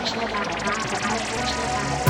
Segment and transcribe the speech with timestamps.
[0.00, 2.09] 开车吧我妈我开车吧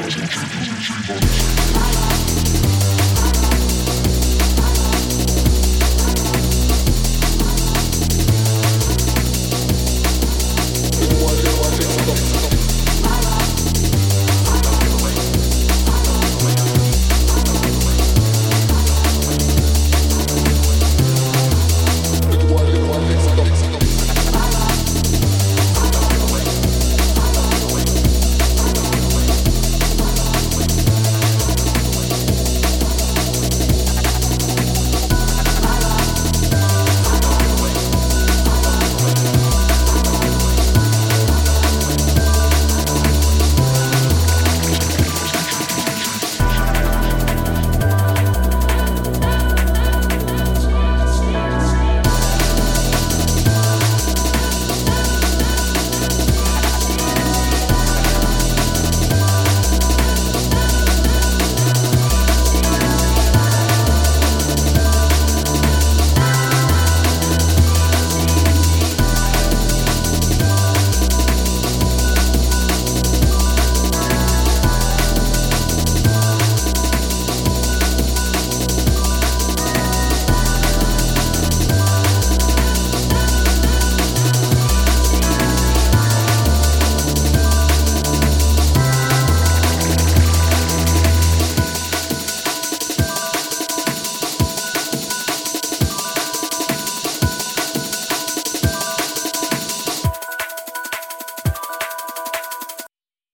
[1.58, 1.59] you.